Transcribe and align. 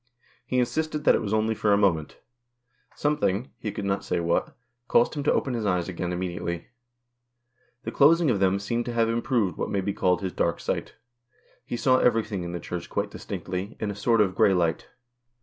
He 0.47 0.57
insisted 0.57 1.03
that 1.03 1.13
it 1.13 1.21
was 1.21 1.31
only 1.31 1.53
for 1.53 1.71
a 1.71 1.77
moment. 1.77 2.17
Something, 2.95 3.51
he 3.59 3.71
could 3.71 3.85
not 3.85 4.03
say 4.03 4.19
what, 4.19 4.57
caused 4.87 5.13
him 5.13 5.21
to 5.25 5.31
open 5.31 5.53
his 5.53 5.63
eyes 5.63 5.87
again 5.87 6.11
immediately. 6.11 6.69
The 7.83 7.91
closing 7.91 8.31
of 8.31 8.39
them 8.39 8.57
seemed 8.57 8.85
to 8.85 8.93
have 8.93 9.09
improved 9.09 9.57
what 9.57 9.69
may 9.69 9.79
be 9.81 9.93
called 9.93 10.21
his 10.21 10.33
dark 10.33 10.59
sight. 10.59 10.95
He 11.67 11.77
saw 11.77 11.99
every 11.99 12.23
thing 12.23 12.41
in 12.43 12.51
the 12.51 12.59
Church 12.59 12.89
quite 12.89 13.11
distinctly, 13.11 13.77
in 13.79 13.91
a 13.91 13.95
sort 13.95 14.21
of 14.21 14.33
grey 14.33 14.55
light. 14.55 14.87